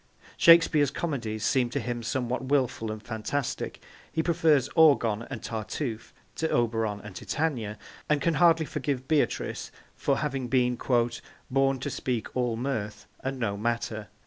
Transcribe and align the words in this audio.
Shakespeare's 0.35 0.89
comedies 0.89 1.45
seem 1.45 1.69
to 1.69 1.79
him 1.79 2.01
somewhat 2.01 2.45
wilful 2.45 2.91
and 2.91 3.03
fantastic; 3.03 3.83
he 4.11 4.23
prefers 4.23 4.67
Orgon 4.69 5.27
and 5.29 5.43
Tartuffe 5.43 6.11
to 6.37 6.49
Oberon 6.49 7.01
and 7.01 7.15
Titania, 7.15 7.77
and 8.09 8.19
can 8.19 8.33
hardly 8.33 8.65
forgive 8.65 9.07
Beatrice 9.07 9.71
for 9.95 10.17
having 10.17 10.47
been 10.47 10.75
'born 10.75 11.77
to 11.79 11.89
speak 11.91 12.35
all 12.35 12.55
mirth, 12.57 13.05
and 13.19 13.37
no 13.37 13.55
matter.' 13.55 14.07